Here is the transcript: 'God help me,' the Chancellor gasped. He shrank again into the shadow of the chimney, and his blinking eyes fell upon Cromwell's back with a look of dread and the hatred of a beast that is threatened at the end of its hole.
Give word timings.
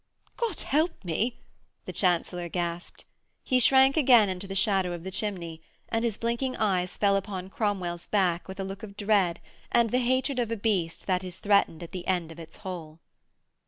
'God 0.35 0.61
help 0.61 1.05
me,' 1.05 1.43
the 1.85 1.93
Chancellor 1.93 2.49
gasped. 2.49 3.05
He 3.43 3.59
shrank 3.59 3.95
again 3.95 4.29
into 4.29 4.47
the 4.47 4.55
shadow 4.55 4.93
of 4.93 5.03
the 5.03 5.11
chimney, 5.11 5.61
and 5.89 6.03
his 6.03 6.17
blinking 6.17 6.55
eyes 6.55 6.97
fell 6.97 7.15
upon 7.15 7.51
Cromwell's 7.51 8.07
back 8.07 8.47
with 8.47 8.59
a 8.59 8.63
look 8.63 8.81
of 8.81 8.97
dread 8.97 9.39
and 9.71 9.91
the 9.91 9.99
hatred 9.99 10.39
of 10.39 10.49
a 10.49 10.57
beast 10.57 11.05
that 11.05 11.23
is 11.23 11.37
threatened 11.37 11.83
at 11.83 11.91
the 11.91 12.07
end 12.07 12.31
of 12.31 12.39
its 12.39 12.57
hole. 12.65 12.99